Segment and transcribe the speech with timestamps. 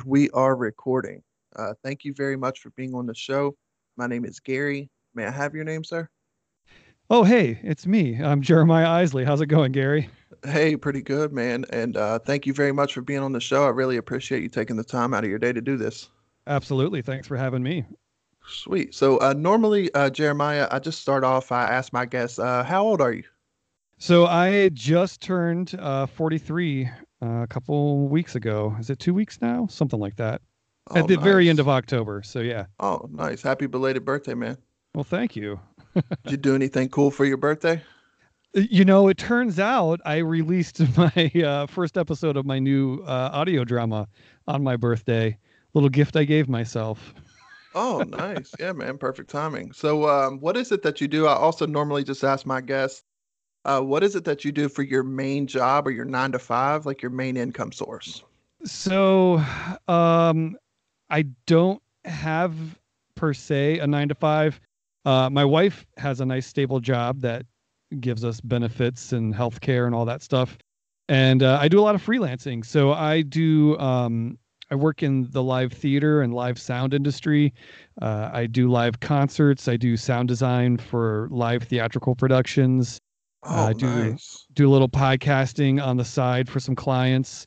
[0.00, 1.22] And we are recording.
[1.56, 3.54] Uh, thank you very much for being on the show.
[3.98, 4.88] My name is Gary.
[5.14, 6.08] May I have your name, sir?
[7.10, 8.18] Oh, hey, it's me.
[8.22, 9.24] I'm Jeremiah Isley.
[9.24, 10.08] How's it going, Gary?
[10.42, 11.66] Hey, pretty good, man.
[11.70, 13.64] And uh, thank you very much for being on the show.
[13.64, 16.08] I really appreciate you taking the time out of your day to do this.
[16.46, 17.02] Absolutely.
[17.02, 17.84] Thanks for having me.
[18.48, 18.94] Sweet.
[18.94, 21.52] So, uh, normally, uh, Jeremiah, I just start off.
[21.52, 23.24] I ask my guests, uh, how old are you?
[23.98, 26.88] So, I just turned uh, 43
[27.22, 28.74] uh, a couple weeks ago.
[28.78, 29.66] Is it two weeks now?
[29.68, 30.42] Something like that.
[30.90, 32.22] Oh, At the very end of October.
[32.22, 32.66] So, yeah.
[32.80, 33.42] Oh, nice.
[33.42, 34.56] Happy belated birthday, man.
[34.94, 35.60] Well, thank you.
[35.94, 37.82] Did you do anything cool for your birthday?
[38.54, 43.30] You know, it turns out I released my uh, first episode of my new uh,
[43.32, 44.08] audio drama
[44.48, 45.36] on my birthday.
[45.74, 47.14] Little gift I gave myself.
[47.74, 48.52] Oh, nice.
[48.58, 48.98] Yeah, man.
[48.98, 49.70] Perfect timing.
[49.72, 51.26] So, um, what is it that you do?
[51.28, 53.04] I also normally just ask my guests,
[53.64, 56.38] uh, what is it that you do for your main job or your nine to
[56.38, 58.24] five, like your main income source?
[58.64, 59.42] So,
[59.88, 60.56] um,
[61.10, 62.54] I don't have
[63.14, 64.60] per se a nine to five.
[65.04, 67.44] Uh, my wife has a nice stable job that
[67.98, 70.56] gives us benefits and health care and all that stuff.
[71.08, 72.64] And uh, I do a lot of freelancing.
[72.64, 74.38] So I do, um,
[74.70, 77.52] I work in the live theater and live sound industry.
[78.00, 79.66] Uh, I do live concerts.
[79.66, 83.00] I do sound design for live theatrical productions.
[83.42, 84.46] Oh, I do- nice.
[84.54, 87.46] do a little podcasting on the side for some clients.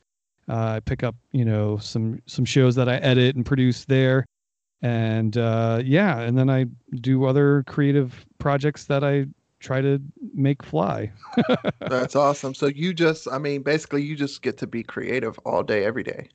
[0.50, 4.26] Uh, I pick up, you know, some some shows that I edit and produce there,
[4.82, 9.28] and uh, yeah, and then I do other creative projects that I
[9.60, 10.02] try to
[10.34, 11.10] make fly.
[11.80, 12.54] That's awesome.
[12.54, 16.04] So you just, I mean, basically, you just get to be creative all day, every
[16.04, 16.28] day.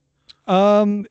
[0.47, 1.05] Um,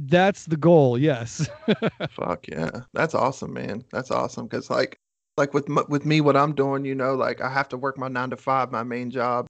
[0.00, 0.98] that's the goal.
[0.98, 1.48] Yes.
[2.10, 3.84] Fuck yeah, that's awesome, man.
[3.92, 4.48] That's awesome.
[4.48, 4.98] Cause like,
[5.40, 8.08] like with with me, what I'm doing, you know, like I have to work my
[8.08, 9.46] nine to five, my main job,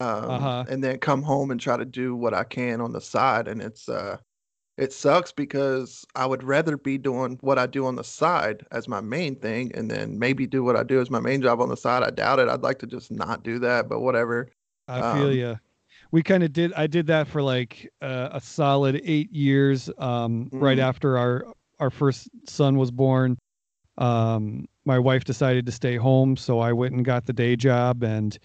[0.00, 0.64] um, Uh-huh.
[0.68, 3.48] and then come home and try to do what I can on the side.
[3.48, 4.18] And it's uh,
[4.76, 8.88] it sucks because I would rather be doing what I do on the side as
[8.88, 11.68] my main thing, and then maybe do what I do as my main job on
[11.68, 12.02] the side.
[12.02, 12.48] I doubt it.
[12.48, 14.48] I'd like to just not do that, but whatever.
[14.88, 15.58] I feel Um, you.
[16.12, 16.72] We kind of did.
[16.74, 19.90] I did that for like uh, a solid eight years.
[19.98, 20.82] Um, right Mm.
[20.82, 21.44] after our
[21.78, 23.38] our first son was born,
[24.00, 28.02] um, my wife decided to stay home, so I went and got the day job,
[28.02, 28.36] and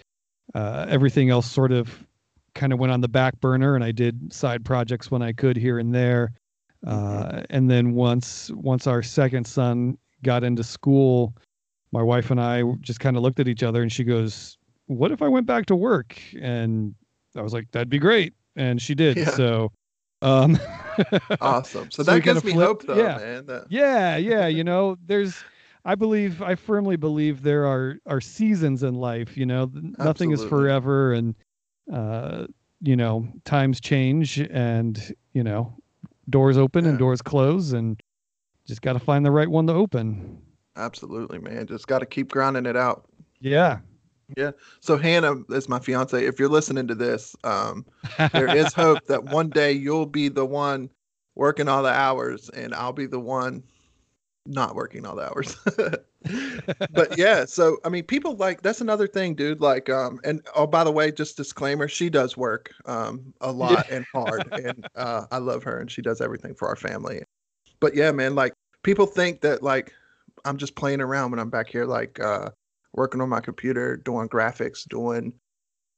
[0.54, 2.06] uh, everything else sort of
[2.54, 3.76] kind of went on the back burner.
[3.76, 6.34] And I did side projects when I could here and there.
[6.86, 11.36] Uh, and then once once our second son got into school,
[11.92, 15.12] my wife and I just kind of looked at each other, and she goes, "What
[15.12, 16.94] if I went back to work?" And
[17.36, 19.18] I was like, "That'd be great," and she did.
[19.18, 19.32] Yeah.
[19.32, 19.72] So,
[20.22, 20.58] um,
[21.42, 21.92] Awesome.
[21.92, 23.18] So, So that gives me flipped- hope, though, yeah.
[23.18, 23.46] man.
[23.48, 25.44] That, yeah, yeah, you know, there's,
[25.84, 29.38] I believe, I firmly believe there are are seasons in life.
[29.38, 31.36] You know, Th- nothing is forever, and
[31.92, 32.48] uh,
[32.82, 35.74] you know, times change, and you know,
[36.30, 38.02] doors open and doors close, and
[38.66, 40.42] just got to find the right one to open.
[40.76, 41.68] absolutely, man.
[41.68, 43.06] Just got to keep grinding it out.
[43.40, 43.80] Yeah.
[44.80, 46.26] So Hannah is my fiance.
[46.26, 47.86] If you're listening to this, um,
[48.32, 50.90] there is hope that one day you'll be the one
[51.36, 53.64] working all the hours, and I'll be the one
[54.46, 55.58] not working all the hours.
[56.92, 59.62] but yeah, so I mean, people like that's another thing, dude.
[59.62, 63.90] Like, um, and oh, by the way, just disclaimer, she does work, um, a lot
[63.90, 67.24] and hard, and uh, I love her, and she does everything for our family.
[67.80, 68.54] But yeah, man, like
[68.84, 69.94] people think that like
[70.46, 72.50] I'm just playing around when I'm back here, like uh,
[72.96, 75.34] working on my computer, doing graphics, doing,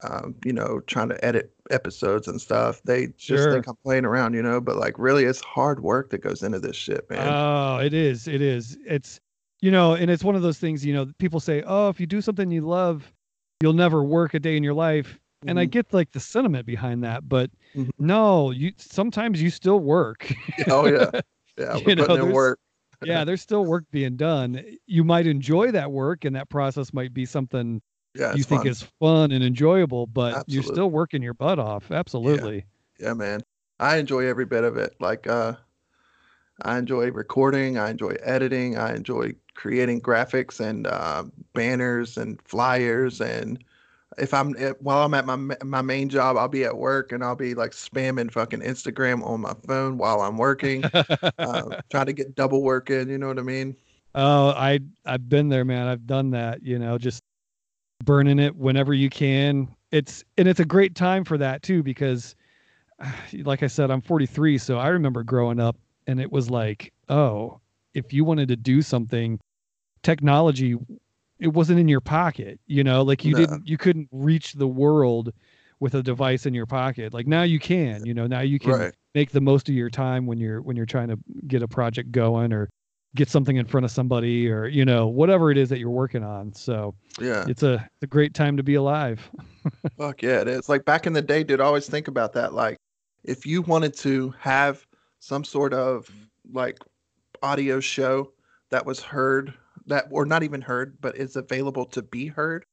[0.04, 2.82] um, you know, trying to edit episodes and stuff.
[2.84, 3.54] They just Sure.
[3.54, 4.60] think I'm playing around, you know.
[4.62, 7.34] But like, really, it's hard work that goes into this shit, man.
[7.34, 8.28] Oh, it is.
[8.28, 8.78] It is.
[8.86, 9.20] It's,
[9.62, 12.06] you know, and it's one of those things, you know, people say, oh, if you
[12.06, 13.12] do something you love,
[13.62, 15.20] you'll never work a day in your life.
[15.48, 15.72] And I Mhm.
[15.72, 17.90] get like the sentiment behind that, but Mhm.
[18.00, 20.32] no, you sometimes you still work.
[20.70, 21.10] oh yeah,
[21.58, 22.60] yeah, we're you know, putting in work.
[23.04, 24.64] Yeah, there's still work being done.
[24.86, 27.82] You might enjoy that work and that process might be something
[28.16, 28.68] Yeah, you think fun.
[28.68, 31.92] is fun and enjoyable, but you're still working your butt off.
[31.92, 32.66] Absolutely.
[33.00, 33.42] yeah, man.
[33.80, 34.96] I enjoy every bit of it.
[35.00, 35.54] Like, uh,
[36.64, 37.78] I enjoy recording.
[37.78, 38.78] I enjoy editing.
[38.78, 43.22] I enjoy creating graphics and uh, banners and flyers.
[43.22, 43.64] And
[44.18, 47.24] if I'm eh, while I'm at my my main job, I'll be at work and
[47.24, 52.14] I'll be like spamming fucking Instagram on my phone while I'm working, uh, trying to
[52.14, 53.10] get double work in.
[53.10, 53.76] You know what I mean?
[54.16, 55.88] Oh, I I've been there, man.
[55.88, 57.22] I've done that, you know, just
[58.04, 59.68] burning it whenever you can.
[59.92, 62.36] It's and it's a great time for that too because
[63.34, 65.78] like I said, I'm 43, so I remember growing up
[66.08, 67.60] and it was like, oh,
[67.94, 69.40] if you wanted to do something,
[70.04, 70.76] technology
[71.40, 73.40] it wasn't in your pocket, you know, like you No.
[73.40, 75.34] didn't you couldn't reach the world
[75.80, 77.14] with a device in your pocket.
[77.14, 78.94] Like now you can, you know, now you can Right.
[79.14, 81.18] make the most of your time when you're when you're trying to
[81.48, 82.70] get a project going or
[83.16, 86.24] get something in front of somebody or you know whatever it is that you're working
[86.24, 87.46] on so Yeah.
[87.48, 89.32] it's a, it's a great time to be alive
[89.98, 90.70] Fuck yeah, it is.
[90.70, 92.54] Like back in the day, dude, I always think about that.
[92.54, 92.78] Like,
[93.24, 94.86] if you wanted to have
[95.20, 96.08] some sort of
[96.54, 96.78] like
[97.42, 98.32] audio show
[98.70, 99.54] that was heard,
[99.88, 102.66] that or not even heard, but is available to be heard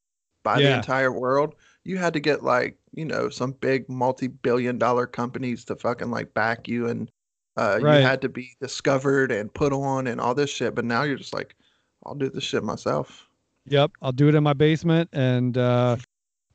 [0.43, 4.79] by the entire world, you had to get like, you know, some big multi billion
[4.79, 7.11] dollar companies to fucking like back you and
[7.57, 8.01] uh, Right.
[8.01, 10.75] you had to be discovered and put on and all this shit.
[10.75, 11.55] But now you're just like,
[12.05, 13.27] I'll do this shit myself.
[13.67, 15.97] Yep, I'll do it in my basement and uh,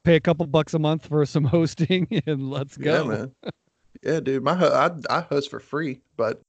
[0.04, 2.92] pay a couple bucks a month for some hosting, and let's go.
[2.92, 3.32] Yeah, man.
[4.04, 4.44] yeah, dude.
[4.44, 4.68] My ho-
[5.10, 6.42] I I host for free, but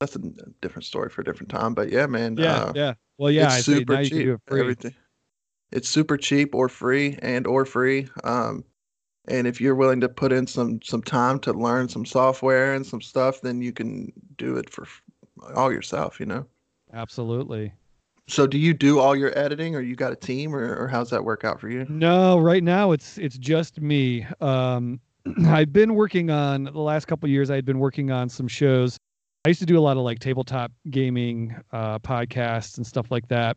[0.00, 0.18] that's a
[0.60, 1.72] different story for a different time.
[1.72, 2.36] But yeah, man.
[2.36, 2.94] Yeah, uh, yeah.
[3.22, 4.26] Well, yeah, it's I super now you can cheap.
[4.26, 4.60] do it free.
[4.60, 4.94] Everything.
[5.70, 8.08] It's super cheap or free and or free.
[8.24, 8.64] Um,
[9.28, 12.84] and if you're willing to put in some some time to learn some software and
[12.84, 14.88] some stuff, then you can do it for
[15.54, 16.18] all yourself.
[16.18, 16.46] You know.
[16.92, 17.72] Absolutely.
[18.26, 21.10] So do you do all your editing, or you got a team, or, or how's
[21.10, 21.86] that work out for you?
[21.88, 24.26] No, right now it's it's just me.
[24.40, 24.98] Um,
[25.46, 27.52] I've been working on the last couple of years.
[27.52, 28.98] I had been working on some shows.
[29.44, 33.26] I used to do a lot of like tabletop gaming uh, podcasts and stuff like
[33.28, 33.56] that.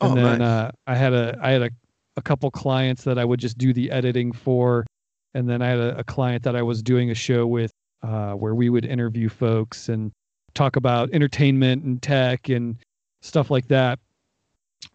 [0.00, 0.48] And Oh, then nice.
[0.48, 1.70] uh, I had a I had a,
[2.16, 4.86] a couple clients that I would just do the editing for,
[5.34, 7.72] and then I had a, a client that I was doing a show with
[8.02, 10.12] uh, where we would interview folks and
[10.54, 12.76] talk about entertainment and tech and
[13.20, 13.98] stuff like that.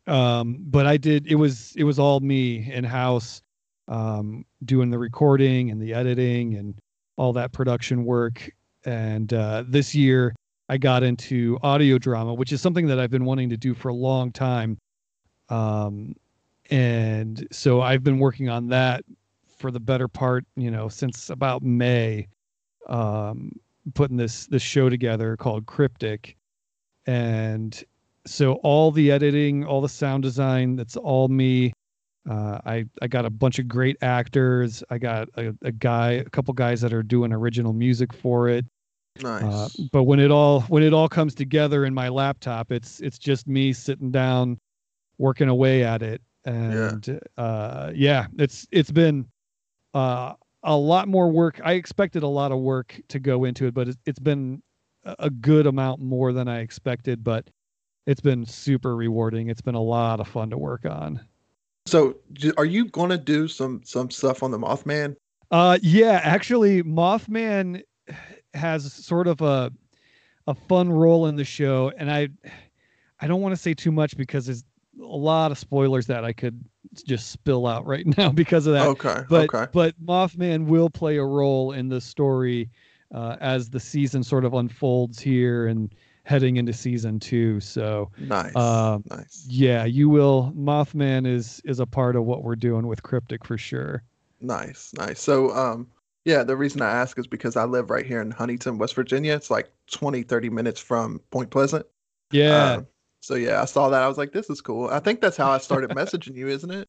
[0.08, 3.42] Um, but I did it was it was all me in house,
[3.88, 6.76] um, doing the recording and the editing and
[7.18, 8.50] all that production work.
[8.86, 10.34] And uh, this year
[10.70, 13.90] I got into audio drama, which is something that I've been wanting to do for
[13.90, 14.78] a long time.
[15.50, 16.16] Um,
[16.70, 19.04] and so I've been working on that
[19.58, 22.28] for the better part, you know, since about May,
[22.88, 23.52] um,
[23.94, 26.36] putting this this show together called Cryptic,
[27.06, 27.84] and
[28.26, 31.74] so all the editing, all the sound design, that's all me.
[32.30, 34.84] Uh, I I got a bunch of great actors.
[34.90, 38.66] I got a, a guy, a couple guys that are doing original music for it.
[39.22, 39.44] Nice.
[39.44, 43.20] Uh, but when it all when it all comes together in my laptop, it's it's
[43.20, 44.60] just me sitting down,
[45.20, 49.28] working away at it, and yeah, uh, yeah it's it's been
[49.94, 50.34] uh,
[50.64, 51.62] a lot more work.
[51.64, 54.64] I expected a lot of work to go into it, but it's, it's been
[55.06, 57.24] a good amount more than I expected.
[57.24, 57.48] But
[58.08, 59.50] it's been super rewarding.
[59.50, 61.22] It's been a lot of fun to work on.
[61.86, 62.16] so,
[62.58, 65.16] are you gonna do some some stuff on the Mothman?
[65.52, 67.84] Uh, yeah, actually, Mothman
[68.54, 69.72] has sort of a
[70.48, 72.30] a fun role in the show, and I
[73.20, 74.64] I don't want to say too much because there's
[75.00, 76.64] a lot of spoilers that I could
[77.06, 78.88] just spill out right now because of that.
[78.88, 79.22] Okay.
[79.30, 79.70] but okay.
[79.72, 82.70] but Mothman will play a role in the story
[83.14, 85.94] uh, as the season sort of unfolds here and
[86.26, 87.60] heading into season two.
[87.60, 88.56] So Nice.
[88.56, 89.46] uh, nice.
[89.50, 90.54] yeah, you will.
[90.56, 94.04] Mothman is is a part of what we're doing with Cryptic for sure.
[94.42, 94.92] Nice.
[94.98, 95.22] Nice.
[95.22, 95.88] So, um,
[96.26, 99.34] yeah, the reason I ask is because I live right here in Huntington, West Virginia.
[99.34, 101.86] It's like 20, 30 minutes from Point Pleasant.
[102.32, 102.74] Yeah.
[102.74, 102.88] Um,
[103.22, 104.02] so yeah, I saw that.
[104.02, 104.90] I was like, this is cool.
[104.90, 106.88] I think that's how I started messaging you, isn't it?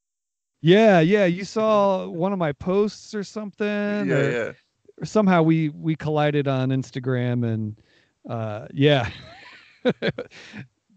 [0.62, 1.26] Yeah, yeah.
[1.26, 3.66] You saw one of my posts or something.
[3.66, 4.52] yeah, or, yeah.
[5.00, 7.81] or somehow we we collided on Instagram and
[8.28, 9.10] uh yeah.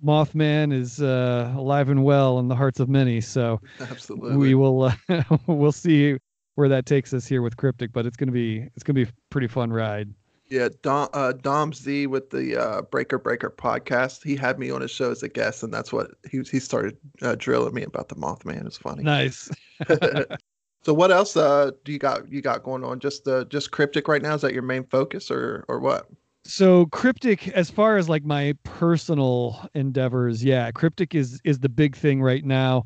[0.03, 3.19] Mothman is uh alive and well in the hearts of many.
[3.19, 4.37] So Absolutely.
[4.37, 6.17] we will uh, we'll see
[6.57, 9.13] where that takes us here with Cryptic, but it's gonna be it's gonna be a
[9.29, 10.09] pretty fun ride.
[10.49, 14.23] Yeah, Dom, uh, Dom Z with the uh, Breaker Breaker podcast.
[14.23, 16.97] He had me on his show as a guest, and that's what he he started
[17.21, 18.65] uh, drilling me about the Mothman.
[18.65, 19.03] It's funny.
[19.03, 19.51] Nice.
[20.83, 22.99] so what else uh, do you got you got going on?
[22.99, 24.33] Just uh, just cryptic right now?
[24.33, 26.07] Is that your main focus, or or what?
[26.43, 31.93] so cryptic as far as like my personal endeavors yeah cryptic is is the big
[31.93, 32.85] thing right now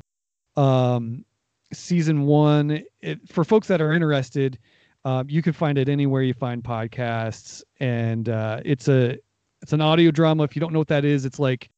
[0.56, 1.24] um
[1.72, 4.58] season one it, for folks that are interested
[5.04, 7.62] um, you can find it anywhere you find podcasts.
[7.80, 9.18] And uh it's a
[9.60, 10.44] it's an audio drama.
[10.44, 11.70] If you don't know what that is it's like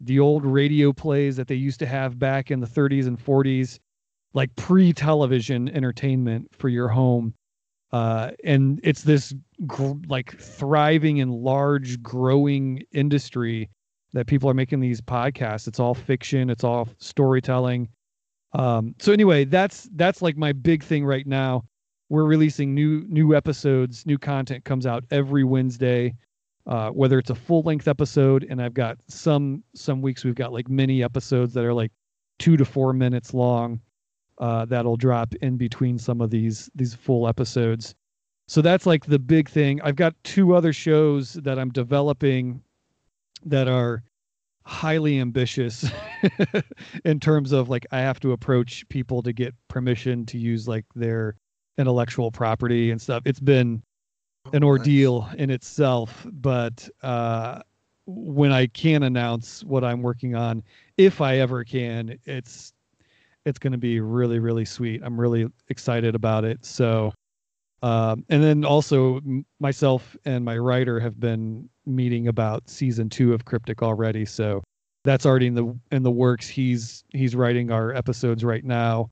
[0.00, 3.78] the old radio plays that they used to have back in the 30s and 40s
[4.34, 7.34] like pre-television entertainment for your home.
[7.92, 9.34] Uh, and it's this
[9.66, 13.68] gr- like thriving and large growing industry
[14.14, 15.68] that people are making these podcasts.
[15.68, 16.48] It's all fiction.
[16.50, 17.88] It's all storytelling
[18.54, 21.62] um, so anyway that's that's like my big thing right now
[22.08, 26.14] we're releasing new new episodes new content comes out every wednesday
[26.66, 30.52] uh, whether it's a full length episode and i've got some some weeks we've got
[30.52, 31.90] like mini episodes that are like
[32.38, 33.80] two to four minutes long
[34.38, 37.94] uh, that'll drop in between some of these these full episodes.
[38.48, 39.80] so that's like the big thing.
[39.82, 42.60] I've got two other shows that I'm developing
[43.44, 44.02] that are
[44.64, 45.90] highly ambitious
[47.04, 50.84] in terms of like I have to approach people to get permission to use like
[50.94, 51.36] their
[51.78, 53.22] intellectual property and stuff.
[53.26, 53.82] It's been
[54.52, 57.62] an Oh, ordeal in itself, but uh
[58.06, 60.64] when I can announce what I'm working on,
[60.98, 62.72] if I ever can, it's
[63.46, 65.02] it's going to be really really sweet.
[65.04, 66.64] I'm really excited about it.
[66.64, 67.12] So
[67.82, 69.20] um and then also
[69.60, 74.62] myself and my writer have been meeting about season 2 of Cryptic already, so
[75.04, 76.48] that's already in the in the works.
[76.48, 79.10] He's he's writing our episodes right now.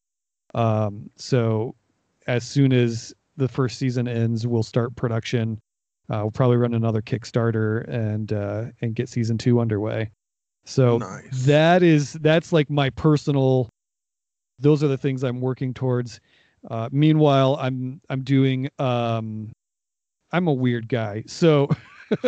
[0.54, 1.74] Um so
[2.26, 5.58] as soon as the first season ends, we'll start production.
[6.10, 10.10] Uh, we'll probably run another Kickstarter and uh, and get season two underway.
[10.64, 11.44] So Nice.
[11.46, 13.68] that is that's like my personal.
[14.58, 16.20] Those are the things I'm working towards.
[16.68, 18.68] Uh, meanwhile, I'm I'm doing.
[18.78, 19.52] Um,
[20.32, 21.68] I'm a weird guy, so.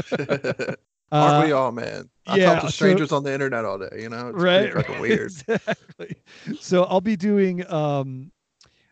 [1.13, 2.09] Aren't uh, we all, man?
[2.27, 3.89] I yeah, talk to so- strangers on the internet all day.
[3.99, 5.21] You know, it's right, fucking weird.
[5.33, 6.17] exactly
[6.59, 8.31] so i'll be doing um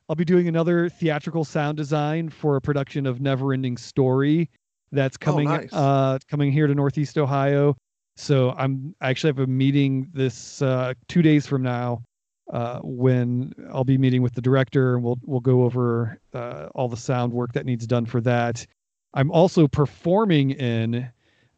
[0.09, 4.49] i'll be doing another theatrical sound design for a production of never ending story
[4.93, 5.73] that's coming Oh, nice.
[5.73, 7.77] uh coming here to northeast ohio
[8.17, 12.03] so i'm I actually have a meeting this uh two days from now
[12.51, 16.89] uh when i'll be meeting with the director and we'll we'll go over uh all
[16.89, 18.67] the sound work that needs done for that
[19.15, 21.09] i'm also performing in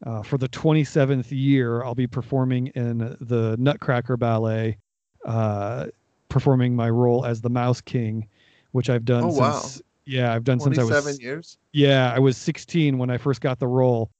[0.05, 4.77] uh, for the 27th year, I'll be performing in the Nutcracker Ballet,
[5.25, 5.85] uh,
[6.27, 8.27] performing my role as the Mouse King,
[8.73, 9.53] which I've done Oh, wow.
[9.53, 11.57] since yeah, I've done since I was years.
[11.71, 14.11] yeah, I was 16 when I first got the role,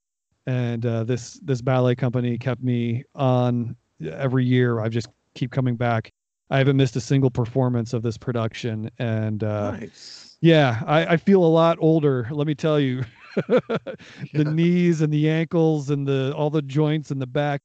[0.47, 3.75] and uh, this this ballet company kept me on
[4.09, 4.79] every year.
[4.79, 6.13] I just keep coming back.
[6.53, 10.37] I haven't missed a single performance of this production, and uh, nice.
[10.41, 12.27] yeah, I, I feel a lot older.
[12.31, 13.03] Let me tell you,
[14.33, 14.53] the Yeah.
[14.53, 17.61] knees and the ankles and the all the joints in the back,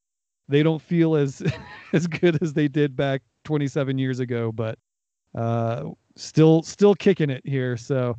[0.48, 1.42] they don't feel as
[1.92, 4.52] as good as they did back 27 years ago.
[4.52, 4.78] But
[5.36, 7.76] uh, still still kicking it here.
[7.76, 8.16] So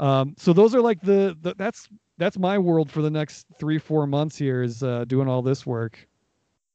[0.00, 3.78] um, so those are like the, the that's that's my world for the next three
[3.78, 6.08] four months here is uh, doing all this work.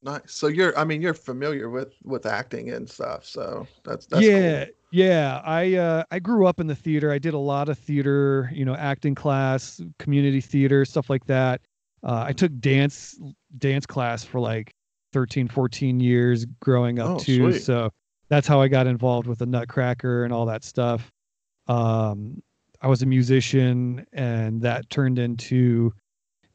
[0.06, 0.22] Nice.
[0.28, 3.26] So you're, I mean, you're familiar with with acting and stuff.
[3.26, 4.74] So that's that's yeah Cool.
[4.92, 8.50] yeah i uh i grew up in the theater i did a lot of theater
[8.54, 11.60] you know acting class community theater stuff like that
[12.04, 13.20] uh, i took dance
[13.58, 14.74] dance class for like
[15.12, 17.64] 13 14 years growing up Oh, too sweet.
[17.64, 17.90] so
[18.30, 21.12] that's how i got involved with the nutcracker and all that stuff
[21.68, 22.42] um
[22.82, 25.92] i was a musician and that turned into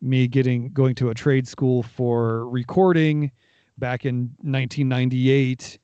[0.01, 3.31] me getting going to a trade school for recording
[3.79, 5.79] back in 1998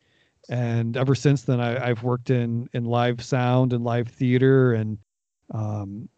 [0.49, 4.99] and ever since then I, i've worked in in live sound and live theater and
[5.53, 6.09] um,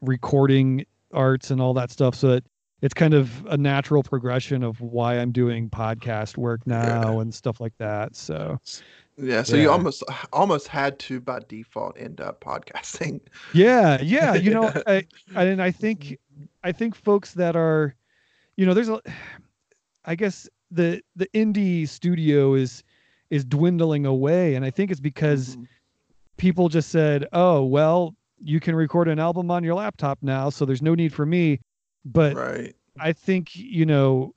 [0.00, 2.44] recording arts and all that stuff so it,
[2.80, 7.60] it's kind of a natural progression of why i'm doing podcast work now and stuff
[7.60, 8.58] like that so
[9.20, 9.42] Yeah.
[9.42, 13.20] So you almost almost had to by default end up podcasting.
[13.52, 16.18] yeah yeah you know I, I and i think
[16.64, 17.94] i think folks that are
[18.56, 19.00] you know there's a
[20.04, 22.82] i guess the the indie studio is
[23.30, 25.66] is dwindling away and i think it's because Mhm.
[26.36, 30.64] people just said oh well you can record an album on your laptop now so
[30.64, 31.60] there's no need for me
[32.04, 32.74] but right.
[33.00, 34.34] I think you know,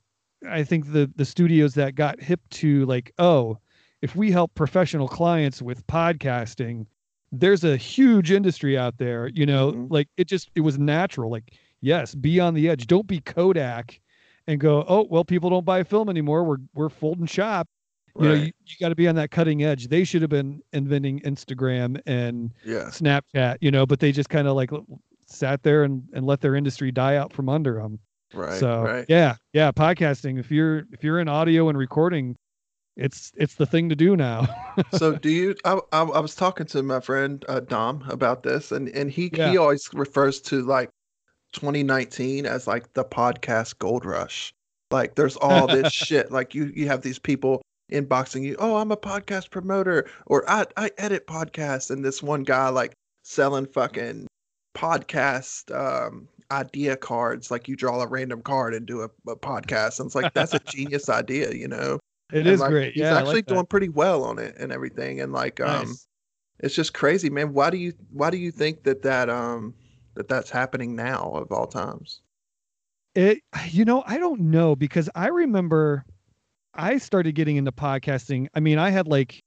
[0.48, 3.58] I think the the studios that got hip to like, oh,
[4.02, 6.86] if we help professional clients with podcasting,
[7.32, 9.26] there's a huge industry out there.
[9.28, 9.86] You know, Mhm.
[9.90, 11.28] like it just it was natural.
[11.28, 12.86] Like, yes, be on the edge.
[12.86, 14.00] Don't be Kodak,
[14.46, 16.44] and go, oh well, people don't buy film anymore.
[16.44, 17.68] We're we're folding shop.
[18.18, 19.88] You know, you, you got to be on that cutting edge.
[19.88, 22.90] They should have been inventing Instagram and Yeah.
[22.90, 23.56] Snapchat.
[23.62, 24.70] You know, but they just kind of like
[25.26, 27.98] sat there and, and let their industry die out from under them
[28.34, 28.58] Right.
[28.60, 29.04] so right.
[29.08, 32.36] yeah yeah podcasting if you're if you're in audio and recording
[32.96, 34.46] it's it's the thing to do now
[34.94, 38.72] so do you I, I, I was talking to my friend uh, dom about this
[38.72, 40.90] and and he he always refers to like
[41.52, 44.52] 2019 as like the podcast gold rush.
[44.90, 46.30] Like there's all this shit.
[46.32, 50.64] Like you you have these people inboxing you oh i'm a podcast promoter or i
[50.78, 54.26] i edit podcasts and this one guy like selling fucking
[54.74, 57.50] podcast um idea cards.
[57.50, 60.52] Like you draw a random card and do a, a podcast and it's like that's
[60.54, 61.98] a genius idea you know?
[62.32, 62.92] It And, is like, great.
[62.94, 66.06] he's yeah actually like doing pretty well on it and everything and like um Nice.
[66.60, 67.52] it's just crazy man.
[67.52, 69.74] Why do you why do you think that that um
[70.14, 72.20] that that's happening now of all times
[73.14, 76.04] it you know i don't know because i remember
[76.74, 79.42] i started getting into podcasting i mean i had like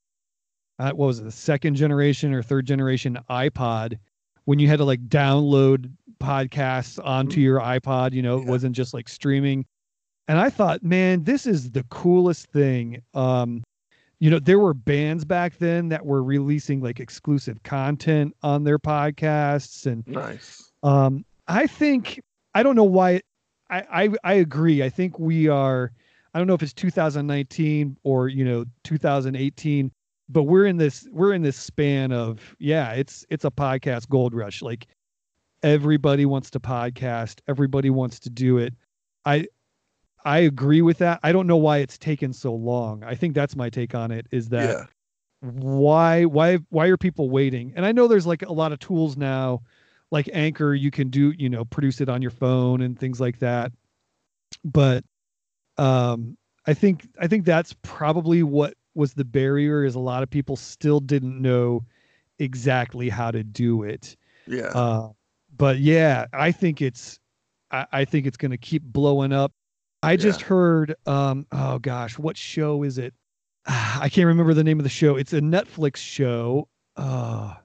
[0.79, 3.97] uh, what was it the second generation or third generation ipod
[4.45, 7.43] when you had to like download podcasts onto Mhm.
[7.43, 8.13] your iPod.
[8.13, 9.65] You know, it wasn't just like streaming.
[10.27, 13.01] And I thought, man, this is the coolest thing.
[13.13, 13.63] Um,
[14.19, 18.79] you know, there were bands back then that were releasing like exclusive content on their
[18.79, 20.71] podcasts, and Nice.
[20.83, 22.21] um, I think
[22.53, 23.21] I don't know why.
[23.69, 24.83] I, I I agree.
[24.83, 25.91] I think we are.
[26.33, 29.91] I don't know if it's 2019 or you know 2018,
[30.29, 34.33] but we're in this we're in this span of yeah, it's it's a podcast gold
[34.33, 34.61] rush.
[34.61, 34.87] Like
[35.63, 38.73] everybody wants to podcast, everybody wants to do it.
[39.25, 39.47] I
[40.25, 41.19] I agree with that.
[41.23, 43.03] I don't know why it's taken so long.
[43.03, 44.27] I think that's my take on it.
[44.31, 44.85] Is that yeah.
[45.41, 49.15] why why why are people waiting and i know there's like a lot of tools
[49.15, 49.61] now
[50.09, 53.37] like anchor you can do you know produce it on your phone and things like
[53.37, 53.71] that
[54.63, 55.03] but
[55.77, 60.29] um i think i think that's probably what was the barrier is a lot of
[60.31, 61.83] people still didn't know
[62.39, 64.15] exactly how to do it
[64.47, 64.71] Yeah.
[64.73, 65.09] uh,
[65.57, 67.19] but yeah, I think it's
[67.71, 69.53] I, I think it's gonna keep blowing up.
[70.05, 70.47] I just Yeah.
[70.47, 73.13] heard um oh gosh, what show is it?
[73.65, 75.15] I can't remember the name of the show.
[75.15, 76.67] It's a Netflix show.
[76.95, 77.55] Uh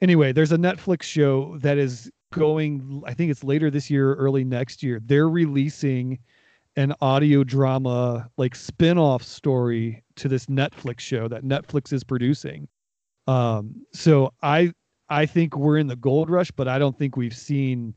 [0.00, 4.44] anyway, there's a Netflix show that is going I think it's later this year, early
[4.44, 5.00] next year.
[5.04, 6.18] They're releasing
[6.76, 12.68] an audio drama like spin-off story to this Netflix show that Netflix is producing.
[13.26, 14.72] Um so I
[15.08, 17.94] I think we're in the gold rush, but I don't think we've seen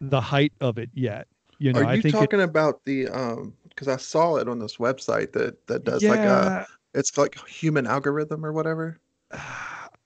[0.00, 1.26] the height of it yet.
[1.58, 3.54] You know, Are I you think it- talking about the um?
[3.68, 7.86] Because I saw it on this website that that does like a it's like human
[7.86, 8.98] algorithm or whatever.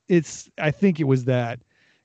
[0.08, 1.60] it's I think it was that.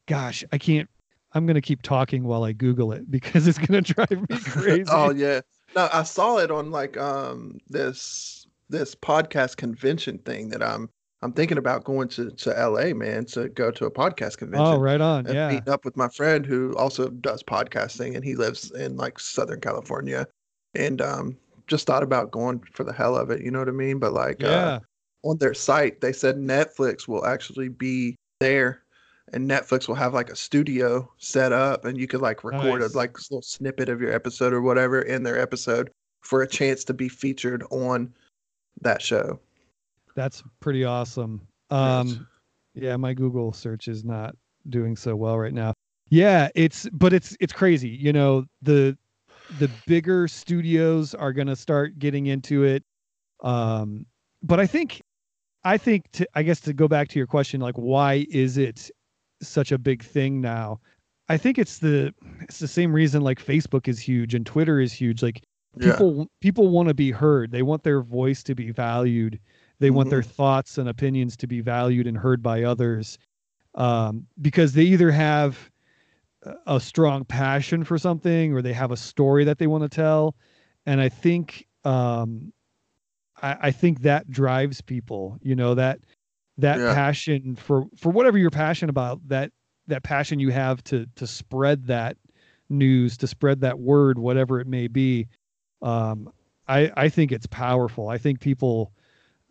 [0.07, 0.87] Gosh, I can't
[1.33, 4.85] I'm gonna keep talking while I Google it because it's gonna drive me crazy.
[4.89, 5.41] oh yeah.
[5.75, 10.89] No, I saw it on like um this this podcast convention thing that I'm
[11.21, 14.75] I'm thinking about going to to LA, man, to go to a podcast convention.
[14.75, 15.25] Oh, right on.
[15.25, 15.49] and Yeah.
[15.49, 19.59] meeting up with my friend who also does podcasting and he lives in like Southern
[19.61, 20.27] California.
[20.75, 23.71] And um just thought about going for the hell of it, you know what I
[23.71, 23.97] mean?
[23.97, 24.79] But like uh,
[25.23, 28.83] on their site, they said Netflix will actually be there
[29.33, 32.93] and Netflix will have like a studio set up and you could like record Nice.
[32.93, 35.89] a like little snippet of your episode or whatever in their episode
[36.21, 38.13] for a chance to be featured on
[38.81, 39.39] that show.
[40.15, 41.47] That's pretty awesome.
[41.69, 42.27] Um
[42.73, 44.35] yeah, my Google search is not
[44.69, 45.73] doing so well right now.
[46.09, 47.89] Yeah, it's but it's it's crazy.
[47.89, 48.97] You know, the
[49.59, 52.83] the bigger studios are going to start getting into it.
[53.43, 54.05] Um
[54.43, 55.01] but I think
[55.63, 58.89] I think to I guess to go back to your question like why is it
[59.41, 60.79] such a big thing now?
[61.27, 64.93] I think it's the it's the same reason like Facebook is huge and Twitter is
[64.93, 65.23] huge.
[65.23, 65.43] Like
[65.77, 65.91] Yeah.
[65.91, 67.51] people people want to be heard.
[67.51, 69.39] They want their voice to be valued.
[69.79, 73.17] They want their thoughts and opinions to be valued and heard by others.
[73.75, 75.71] Um, because they either have
[76.43, 79.89] a- a strong passion for something or they have a story that they want to
[79.89, 80.35] tell.
[80.85, 82.53] And I think um
[83.41, 85.99] I, I think that drives people, you know, that
[86.57, 86.93] that Yeah.
[86.93, 89.51] passion for for whatever you're passionate about, that
[89.87, 92.17] that passion you have to to spread that
[92.69, 95.27] news, to spread that word, whatever it may be.
[95.81, 96.31] Um,
[96.67, 98.09] I I think it's powerful.
[98.09, 98.93] I think people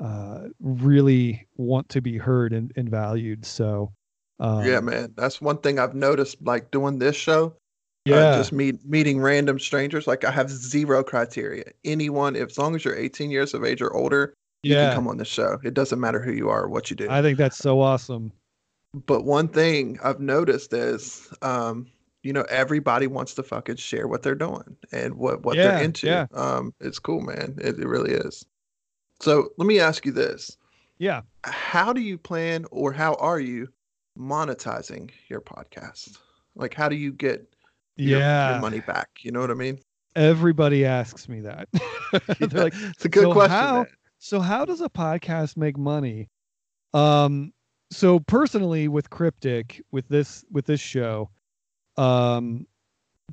[0.00, 3.44] uh, really want to be heard and, and valued.
[3.46, 3.92] So
[4.40, 5.12] um, yeah, man.
[5.16, 7.54] That's one thing I've noticed like doing this show.
[8.04, 10.06] yeah, uh, just meet meeting random strangers.
[10.06, 11.64] Like I have zero criteria.
[11.84, 14.88] Anyone, if as long as you're 18 years of age or older, you yeah.
[14.88, 15.58] can come on the show.
[15.64, 17.08] It doesn't matter who you are or what you do.
[17.10, 18.32] I think that's so awesome.
[19.06, 21.86] but one thing I've noticed is, um,
[22.22, 25.84] you know, everybody wants to fucking share what they're doing and what what Yeah, they're
[25.84, 26.06] into.
[26.06, 26.26] yeah.
[26.34, 27.54] Um, it's cool, man.
[27.60, 28.44] It, it really is.
[29.24, 30.58] So let me ask you this:
[30.98, 31.22] Yeah.
[31.44, 33.68] How do you plan, or how are you
[34.18, 36.18] monetizing your podcast?
[36.54, 37.50] Like, how do you get
[37.96, 38.52] your, yeah.
[38.52, 39.08] your money back?
[39.22, 39.78] You know what I mean?
[40.14, 41.68] Everybody asks me that.
[42.38, 43.50] They're like, it's a good "So question.
[43.50, 43.86] how-
[44.18, 46.28] so how does a podcast make money?
[46.92, 47.52] Um,
[47.90, 51.30] so personally with Cryptic, with this with this show,
[51.96, 52.66] um,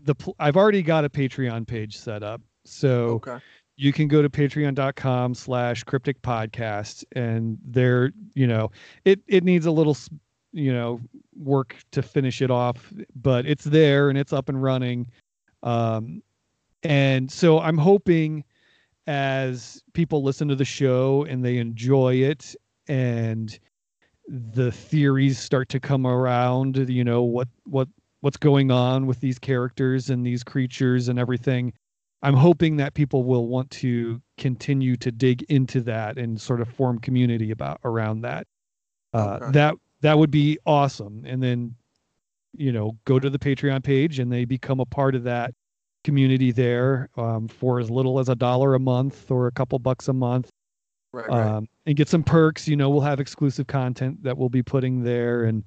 [0.01, 2.41] the pl- I've already got a Patreon page set up.
[2.65, 3.38] So Okay.
[3.82, 8.70] You can go to patreon.com slash cryptic podcast and there you know
[9.06, 9.98] it it needs a little
[10.52, 11.02] you know
[11.36, 15.08] work to finish it off but it's there and it's up and running.
[15.63, 16.22] Um
[16.84, 18.44] and so i'm hoping
[19.06, 22.56] as people listen to the show and they enjoy it
[22.88, 23.60] and
[24.28, 27.88] the theories start to come around you know what what
[28.22, 31.72] what's going on with these characters and these creatures and everything
[32.23, 36.67] i'm hoping that people will want to continue to dig into that and sort of
[36.69, 38.45] form community about around that
[39.13, 39.51] uh, Okay.
[39.51, 41.75] that that would be awesome and then
[42.53, 45.53] you know, go to the Patreon page and they become a part of that
[46.03, 50.10] community there um, for as little as a dollar a month or a couple bucks
[50.10, 50.49] a month.
[51.13, 51.45] Right, right.
[51.47, 52.67] Um, and get some perks.
[52.67, 55.63] You know, we'll have exclusive content that we'll be putting there, and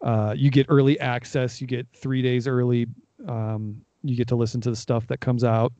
[0.00, 1.60] uh, you get early access.
[1.60, 2.86] You get three days early.
[3.26, 5.72] Um, you get to listen to the stuff that comes out.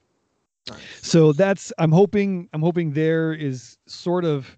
[1.02, 4.56] So that's I'm hoping I'm hoping there is sort of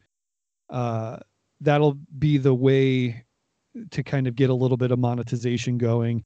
[0.70, 1.18] uh,
[1.60, 3.24] that'll be the way
[3.90, 6.24] to kind of get a little bit of monetization going.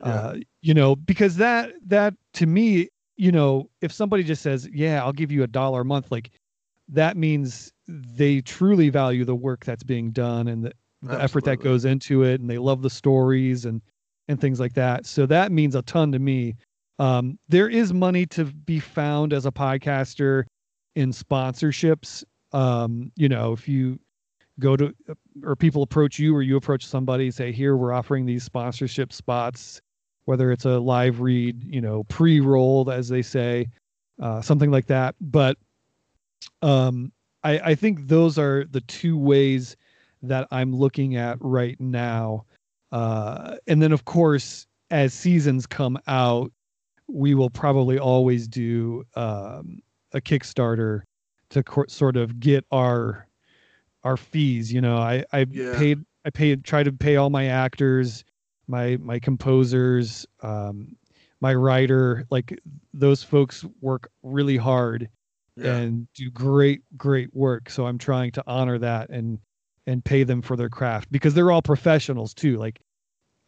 [0.00, 0.06] Yeah.
[0.06, 5.02] Uh, you know, because that that to me, you know, if somebody just says, "Yeah,
[5.04, 6.30] I'll give you a dollar a month," like
[6.88, 11.60] that means they truly value the work that's being done and the, the effort that
[11.60, 13.80] goes into it, and they love the stories and
[14.28, 15.06] and things like that.
[15.06, 16.56] So that means a ton to me.
[16.98, 20.44] Um, there is money to be found as a podcaster
[20.94, 22.24] in sponsorships.
[22.52, 23.98] Um, you know, if you
[24.60, 24.94] go to
[25.42, 29.80] or people approach you or you approach somebody, say, here, we're offering these sponsorship spots,
[30.26, 33.68] whether it's a live read, you know, pre-rolled, as they say,
[34.22, 35.16] uh, something like that.
[35.20, 35.56] But
[36.62, 37.10] um,
[37.42, 39.76] I, I think those are the two ways
[40.22, 42.44] that I'm looking at right now.
[42.92, 46.52] Uh, and then, of course, as seasons come out,
[47.08, 49.80] we will probably always do um,
[50.12, 51.02] a Kickstarter
[51.50, 53.26] to co- sort of get our
[54.02, 54.72] our fees.
[54.72, 55.78] You know, I I Yeah.
[55.78, 58.24] paid I paid try to pay all my actors,
[58.66, 60.96] my my composers, um,
[61.40, 62.26] my writer.
[62.30, 62.58] Like
[62.92, 65.08] those folks work really hard
[65.56, 65.76] Yeah.
[65.76, 67.70] and do great great work.
[67.70, 69.38] So I'm trying to honor that and
[69.86, 72.56] and pay them for their craft because they're all professionals too.
[72.56, 72.80] Like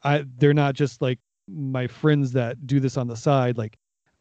[0.04, 3.58] I they're not just like my friends that do this on the side.
[3.58, 3.78] Like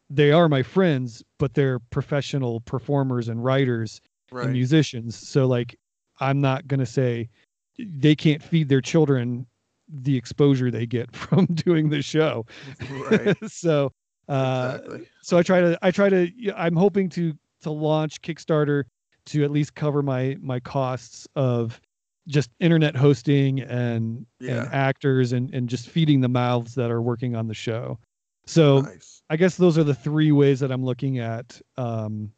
[0.10, 4.46] they are my friends, but they're professional performers and writers right.
[4.46, 5.16] and musicians.
[5.18, 5.78] So like
[6.20, 7.30] I'm not gonna say
[7.78, 9.46] they can't feed their children
[9.88, 12.46] the exposure they get from doing the show.
[12.90, 13.36] right.
[13.48, 13.92] so
[14.28, 15.08] uh exactly.
[15.22, 18.84] so I try to I try to yeah, I'm hoping to to launch Kickstarter
[19.28, 21.80] to at least cover my my costs of
[22.28, 24.64] just internet hosting and Yeah.
[24.64, 28.00] and actors and and just feeding the mouths that are working on the show.
[28.48, 29.22] So nice.
[29.30, 32.32] I guess those are the three ways that I'm looking at um,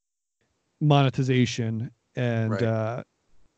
[0.81, 2.63] monetization, and Right.
[2.63, 3.03] uh,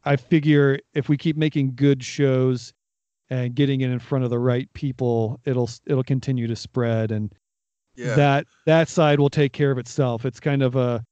[0.06, 2.74] I figure if we keep making good shows
[3.30, 7.34] and getting it in front of the right people, it'll it'll continue to spread, and
[7.96, 8.16] Yeah.
[8.16, 10.26] that that side will take care of itself.
[10.26, 11.04] It's kind of a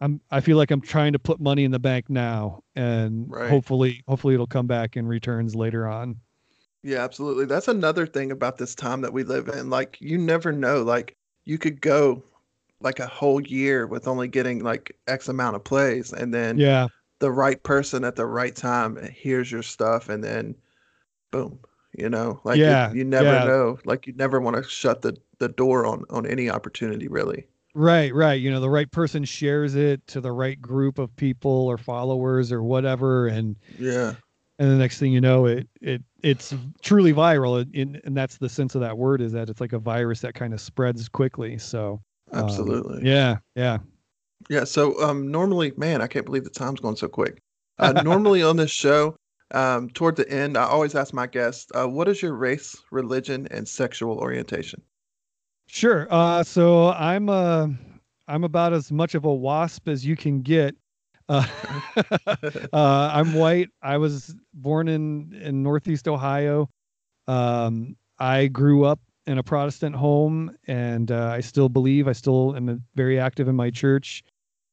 [0.00, 3.44] I'm I feel like I'm trying to put money in the bank now, and Right.
[3.44, 6.20] hopefully hopefully it'll come back in returns later on.
[6.82, 7.46] Yeah, absolutely.
[7.46, 9.70] That's another thing about this time that we live in.
[9.70, 10.82] Like, you never know.
[10.82, 12.22] Like, you could go
[12.80, 16.88] like a whole year with only getting like X amount of plays, and then Yeah,
[17.20, 20.56] the right person at the right time eh, hears your stuff, and then
[21.32, 21.60] boom.
[21.98, 23.40] You know, like Yeah, you never yeah.
[23.40, 23.78] know.
[23.86, 27.48] Like, you never want to shut the the door on on any opportunity, really.
[27.74, 28.40] Right, right.
[28.40, 32.52] You know, the right person shares it to the right group of people or followers
[32.52, 34.14] or whatever, and Yeah,
[34.58, 37.60] and the next thing you know, it it it's truly viral.
[37.74, 40.34] And, and that's the sense of that word is that it's like a virus that
[40.34, 41.58] kind of spreads quickly.
[41.58, 42.00] So
[42.32, 43.08] um, absolutely.
[43.08, 43.78] yeah, yeah.
[44.48, 44.64] Yeah.
[44.64, 47.40] So um, normally, man, I can't believe the time's going so quick.
[47.80, 49.16] Uh, normally on this show,
[49.52, 53.48] um, toward the end, I always ask my guests, uh, "What is your race, religion,
[53.50, 54.80] and sexual orientation?"
[55.74, 56.06] Sure.
[56.08, 57.66] Uh, so I'm uh,
[58.28, 60.76] I'm about as much of a wasp as you can get.
[61.28, 61.44] Uh,
[62.72, 63.70] uh, I'm white.
[63.82, 66.70] I was born in in Northeast Ohio.
[67.26, 72.06] Um, I grew up in a Protestant home, and uh, I still believe.
[72.06, 74.22] I still am very active in my church.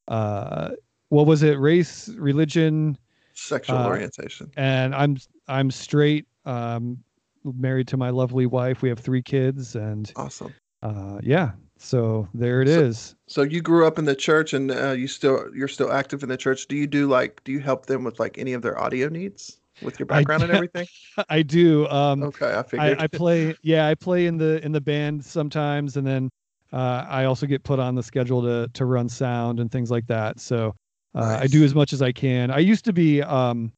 [0.07, 0.73] Uh,
[1.09, 1.57] what was it?
[1.57, 2.95] Race, religion,
[3.33, 4.51] Sexual orientation.
[4.55, 6.27] and I'm I'm straight.
[6.45, 6.99] Um,
[7.43, 8.83] married to my lovely wife.
[8.83, 10.53] We have three kids, and Awesome.
[10.81, 11.51] Uh, yeah.
[11.77, 13.15] So there it So- is.
[13.27, 16.29] So you grew up in the church, and uh, you still you're still active in
[16.29, 16.67] the church.
[16.67, 19.57] Do you do like do you help them with like any of their audio needs
[19.81, 20.85] with your background and everything?
[21.29, 21.87] I do.
[21.87, 22.99] Um, Okay, I figured.
[22.99, 23.55] I, I play.
[23.63, 26.29] Yeah, I play in the in the band sometimes, and then
[26.71, 30.05] uh, I also get put on the schedule to to run sound and things like
[30.07, 30.39] that.
[30.39, 30.75] So
[31.15, 32.51] uh, I do as much as I can.
[32.51, 33.71] I used to be um,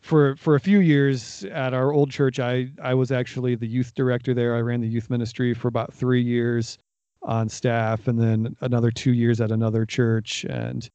[0.00, 2.40] for for a few years at our old church.
[2.40, 4.56] I I was actually the youth director there.
[4.56, 6.78] I ran the youth ministry for about three years
[7.22, 10.44] on staff, and then another two years at another church.
[10.44, 10.88] And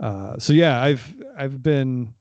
[0.00, 2.14] uh, so yeah, I've I've been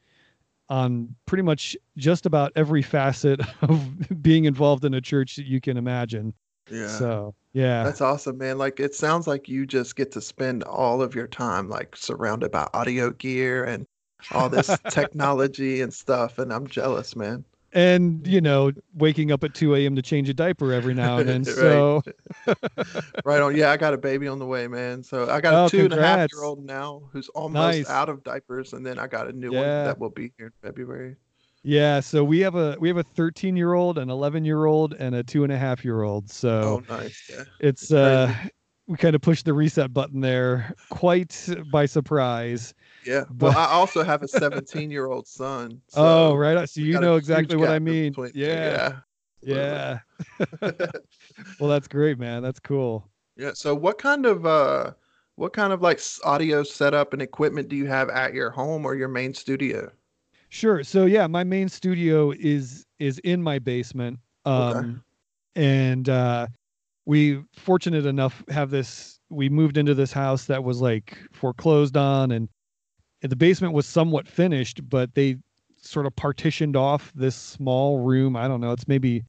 [0.69, 5.61] on pretty much just about every facet of being involved in a church that you
[5.61, 6.33] can imagine.
[6.69, 6.87] yeah.
[6.87, 8.57] So yeah, That's awesome, man.
[8.57, 12.51] Like it sounds like you just get to spend all of your time like surrounded
[12.51, 13.85] by audio gear and
[14.31, 17.45] all this technology and stuff, and I'm jealous, man.
[17.73, 19.95] and you know, waking up at 2 a.m.
[19.95, 21.43] to change a diaper every now and then.
[21.45, 21.53] Right.
[21.55, 22.03] So
[23.23, 23.55] right on.
[23.55, 25.03] Yeah, I got a baby on the way, man.
[25.03, 26.33] So I got a Oh, two and a half congrats.
[26.33, 27.89] year old now who's almost Nice.
[27.89, 30.53] out of diapers, and then I got a new one that will be here in
[30.63, 31.15] February.
[31.63, 34.93] yeah, so we have a we have a 13 year old, an 11 year old,
[34.93, 36.29] and a two and a half year old.
[36.29, 37.23] So Oh, nice.
[37.29, 37.43] Yeah.
[37.59, 38.33] it's uh
[38.87, 42.73] we kind of pushed the reset button there quite by surprise.
[43.05, 43.23] Yeah.
[43.31, 45.81] But- Well, I also have a 17 year old son.
[45.95, 46.67] oh, right.
[46.69, 48.11] So you know exactly what I mean.
[48.11, 48.99] between- Yeah.
[49.41, 49.99] Yeah.
[50.61, 50.71] Yeah.
[51.59, 52.41] Well, that's great, man.
[52.43, 53.07] That's cool.
[53.37, 53.51] Yeah.
[53.53, 54.91] So what kind of uh
[55.35, 58.95] what kind of like audio setup and equipment do you have at your home or
[58.95, 59.91] your main studio?
[60.49, 60.83] Sure.
[60.83, 64.19] So yeah, my main studio is is in my basement.
[64.45, 65.03] Um
[65.57, 65.65] Okay.
[65.67, 66.47] and uh
[67.05, 72.31] we fortunate enough have this we moved into this house that was like foreclosed on
[72.31, 72.49] and
[73.21, 75.37] the basement was somewhat finished, but they
[75.77, 78.35] sort of partitioned off this small room.
[78.35, 79.23] I don't know, it's maybe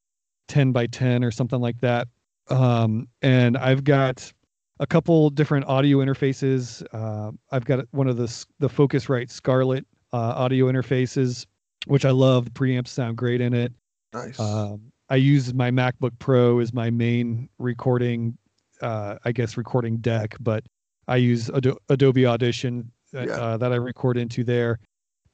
[0.48, 2.08] 10 by 10 or something like that.
[2.48, 4.32] Um and I've got
[4.78, 6.84] a couple different audio interfaces.
[6.92, 11.46] Uh, I've got one of the the Focusrite Scarlett uh, audio interfaces,
[11.86, 12.46] which I love.
[12.46, 13.72] The preamps sound great in it.
[14.12, 14.38] Nice.
[14.38, 18.36] Um, I use my MacBook Pro as my main recording,
[18.82, 20.64] uh, I guess, recording deck, but
[21.08, 23.32] I use Ado- Adobe Audition uh, Yeah.
[23.34, 24.80] uh, that I record into there.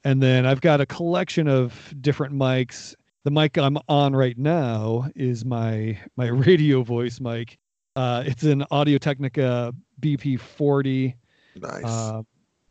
[0.03, 2.93] And then I've got a collection of different mics.
[3.23, 7.57] The mic I'm on right now is my my radio voice mic.
[7.95, 11.13] Uh, it's an Audio Technica BP40
[11.55, 11.83] nice.
[11.85, 12.21] uh,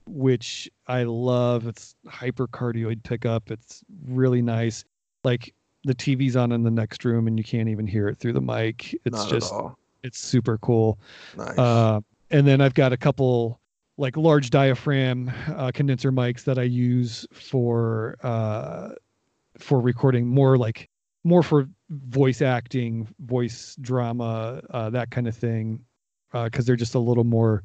[0.06, 1.66] which I love.
[1.66, 3.50] It's hypercardioid pickup.
[3.50, 4.84] It's really nice.
[5.24, 5.54] Like
[5.84, 8.40] the TV's on in the next room and you can't even hear it through the
[8.40, 8.94] mic.
[9.04, 9.52] It's Not just
[10.02, 10.98] it's super cool.
[11.36, 11.58] Nice.
[11.58, 13.60] Uh, and then I've got a couple
[13.98, 18.90] like large diaphragm uh, condenser mics that I use for uh,
[19.58, 20.88] for recording more like
[21.24, 25.78] more for voice acting, voice drama, uh, that kind of thing,
[26.32, 27.62] because they're just a little more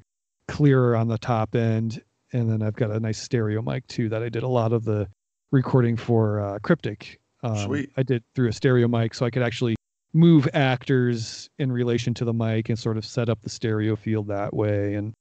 [0.47, 2.01] clearer on the top end.
[2.33, 4.83] And then I've got a nice stereo mic too that I did a lot of
[4.83, 5.07] the
[5.51, 7.19] recording for uh, Cryptic.
[7.43, 7.91] Um, Sweet.
[7.97, 9.75] I did through a stereo mic, so I could actually
[10.13, 14.27] move actors in relation to the mic and sort of set up the stereo field
[14.27, 14.95] that way.
[14.95, 15.13] And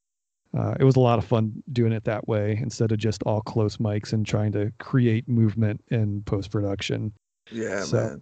[0.57, 3.41] uh, it was a lot of fun doing it that way instead of just all
[3.41, 7.13] close mics and trying to create movement in post production.
[7.51, 8.21] yeah, so- man.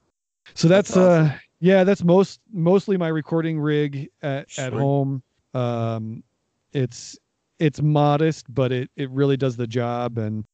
[0.53, 1.31] So that's, That's awesome.
[1.31, 5.23] uh yeah, that's most mostly my recording rig at, at home.
[5.55, 6.23] Um
[6.71, 7.17] it's
[7.57, 10.45] it's modest, but it it really does the job and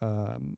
[0.00, 0.56] um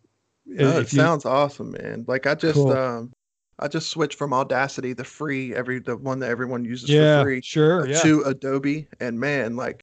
[0.50, 2.04] No, it if you- sounds awesome, man.
[2.08, 2.72] Like I just Cool.
[2.72, 3.12] um
[3.58, 7.24] I just switched from Audacity, the free, every the one that everyone uses yeah, for
[7.26, 8.00] free, sure, uh, yeah.
[8.00, 9.82] to Adobe, and man, like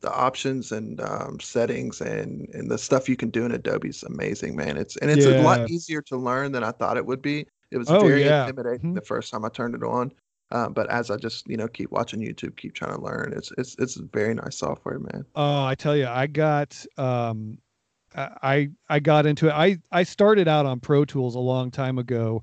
[0.00, 4.04] the options and um, settings and and the stuff you can do in Adobe is
[4.04, 4.76] amazing, man.
[4.76, 7.46] It's and it's a lot easier to learn than I thought it would be.
[7.72, 8.42] It was Oh, very yeah.
[8.42, 8.94] intimidating Mhm.
[8.94, 10.12] the first time I turned it on.
[10.52, 13.50] Uh, but as I just you know keep watching YouTube, keep trying to learn, it's
[13.58, 15.24] it's it's very nice software, man.
[15.34, 17.58] Oh, I tell you, I got um
[18.16, 19.52] I I got into it.
[19.52, 22.42] I I started out on Pro Tools a long time ago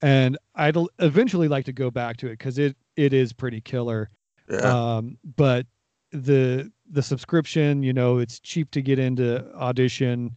[0.00, 4.10] and I'd eventually like to go back to it cuz it it is pretty killer.
[4.48, 5.66] Yeah, Um but
[6.12, 10.36] the the subscription, you know, it's cheap to get into Audition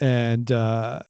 [0.00, 1.02] and uh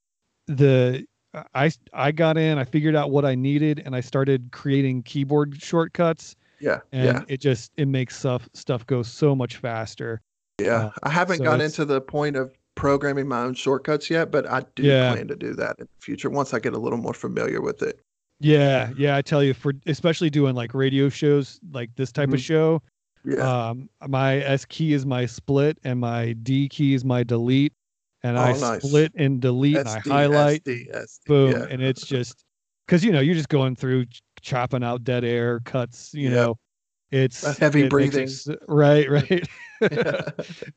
[0.46, 1.06] the
[1.54, 5.60] I I got in, I figured out what I needed and I started creating keyboard
[5.62, 7.24] shortcuts yeah, and yeah.
[7.28, 10.22] it just it makes stuff stuff go so much faster.
[10.58, 14.30] Yeah, Uh, I haven't so gotten into the point of programming my own shortcuts yet,
[14.30, 15.12] but I do Yeah.
[15.12, 17.82] plan to do that in the future once I get a little more familiar with
[17.82, 18.00] it.
[18.40, 22.38] Yeah, yeah, I tell you, for especially doing like radio shows, like this type of
[22.38, 22.42] Mhm.
[22.42, 22.82] show,
[23.24, 27.72] Yeah, um, my S key is my split and my D key is my delete,
[28.22, 28.86] and I Oh, nice.
[28.86, 31.66] split and delete and I highlight, SD, SD, boom, yeah.
[31.70, 32.44] and it's just
[32.86, 34.06] because you know you're just going through
[34.42, 36.34] chopping out dead air cuts, you Yep.
[36.34, 36.58] know,
[37.10, 38.76] it's That heavy it makes it breathing.
[38.76, 39.48] right, right.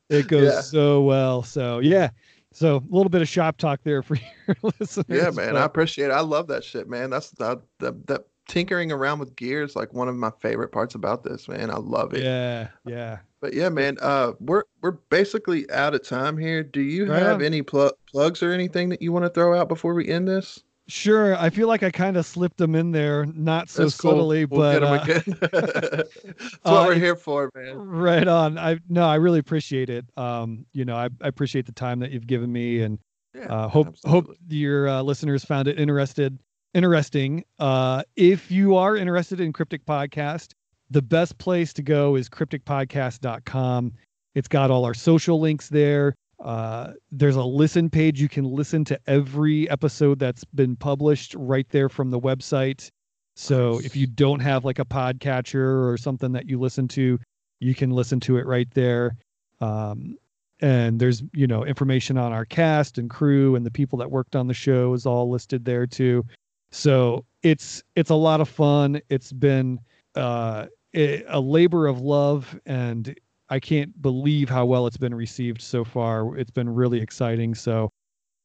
[0.08, 0.60] it goes Yeah.
[0.60, 1.42] so well.
[1.42, 2.10] So yeah,
[2.52, 4.16] so a little bit of shop talk there for
[4.46, 5.06] your listeners.
[5.08, 6.12] yeah, man, I appreciate it.
[6.12, 7.10] I love that shit, man.
[7.10, 11.22] That's the, the that tinkering around with gears like one of my favorite parts about
[11.22, 11.70] this, man.
[11.70, 12.22] I love it.
[12.24, 13.18] yeah, yeah.
[13.40, 16.62] But yeah, man, uh, we're we're basically out of time here.
[16.62, 17.42] Do you Right have on.
[17.44, 20.62] any pl- plugs or anything that you want to throw out before we end this?
[20.90, 21.36] Sure.
[21.36, 24.10] I feel like I kind of slipped them in there, not so That's cool.
[24.12, 25.38] subtly, We'll but get 'em uh, again.
[26.38, 27.76] That's uh, what we're here for, man.
[27.76, 28.58] right on.
[28.58, 30.04] I no, I really appreciate it.
[30.16, 32.98] Um, you know, I, I appreciate the time that you've given me, and
[33.34, 34.10] Yeah, uh, hope absolutely.
[34.32, 36.38] hope your uh, listeners found it interested
[36.74, 37.44] interesting.
[37.58, 40.52] Uh, if you are interested in Cryptic Podcast,
[40.90, 43.92] the best place to go is crypticpodcast.com.
[44.34, 46.14] It's got all our social links there.
[46.40, 48.20] Uh, there's a listen page.
[48.20, 52.90] You can listen to every episode that's been published right there from the website.
[53.36, 57.18] So if you don't have like a podcatcher or something that you listen to,
[57.60, 59.16] you can listen to it right there.
[59.60, 60.16] Um,
[60.60, 64.36] and there's you know information on our cast and crew and the people that worked
[64.36, 66.24] on the show is all listed there too.
[66.70, 69.00] So it's it's a lot of fun.
[69.08, 69.80] It's been
[70.14, 73.14] uh, a labor of love and
[73.50, 76.36] I can't believe how well it's been received so far.
[76.38, 77.54] It's been really exciting.
[77.56, 77.90] So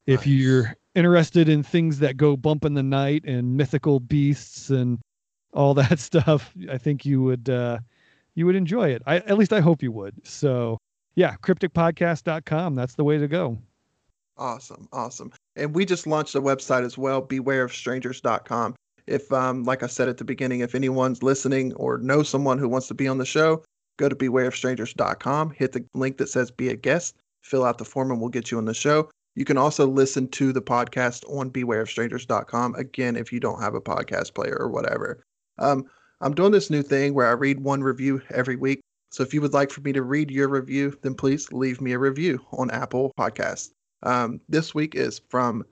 [0.06, 0.26] if nice.
[0.26, 4.98] you're interested in things that go bump in the night and mythical beasts and
[5.52, 7.78] all that stuff, I think you would uh,
[8.34, 9.02] you would enjoy it.
[9.06, 10.26] I at least I hope you would.
[10.26, 10.78] So
[11.14, 12.74] yeah, crypticpodcast.com.
[12.74, 13.58] That's the way to go.
[14.36, 15.32] Awesome, awesome.
[15.54, 18.74] And we just launched a website as well, bewareofstrangers.com.
[19.06, 22.68] If um like I said at the beginning, if anyone's listening or knows someone who
[22.68, 23.62] wants to be on the show,
[23.96, 28.10] go to bewareofstrangers.com, hit the link that says be a guest, fill out the form,
[28.10, 29.08] and we'll get you on the show.
[29.34, 32.74] You can also listen to the podcast on bewareofstrangers.com.
[32.74, 35.22] Again, if you don't have a podcast player or whatever.
[35.58, 35.84] Um,
[36.20, 38.80] I'm doing this new thing where I read one review every week.
[39.10, 41.92] So if you would like for me to read your review, then please leave me
[41.92, 43.70] a review on Apple Podcasts.
[44.02, 45.64] Um, this week is from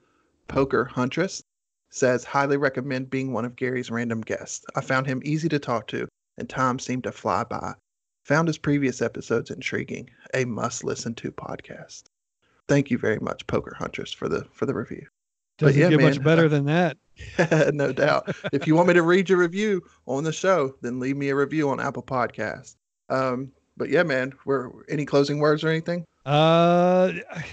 [0.47, 1.41] Poker Huntress.
[1.89, 4.65] Says highly recommend being one of Gary's random guests.
[4.75, 6.07] I found him easy to talk to,
[6.37, 7.73] and time seemed to fly by.
[8.25, 10.09] Found his previous episodes intriguing.
[10.33, 12.05] A must listen to podcast.
[12.67, 15.05] Thank you very much, Poker Huntress, for the for the review.
[15.59, 16.97] Doesn't yeah, get man, much better than that.
[17.75, 18.35] no doubt.
[18.51, 21.35] if you want me to read your review on the show, then leave me a
[21.35, 22.77] review on Apple Podcasts.
[23.09, 26.03] Um, but yeah, man, we're any closing words or anything?
[26.25, 27.11] Uh,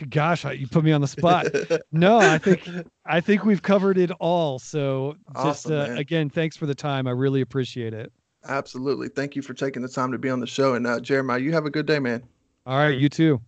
[0.08, 1.48] gosh, you put me on the spot.
[1.92, 2.66] no, I think
[3.04, 4.58] I think we've covered it all.
[4.58, 7.06] So just awesome, uh, again, thanks for the time.
[7.06, 8.10] I really appreciate it.
[8.48, 9.08] Absolutely.
[9.08, 10.74] Thank you for taking the time to be on the show.
[10.74, 12.22] And uh, Jeremiah, you have a good day, man.
[12.66, 12.98] All right.
[12.98, 13.40] You too.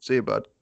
[0.00, 0.46] see you, bud.